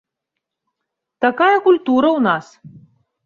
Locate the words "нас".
2.29-2.45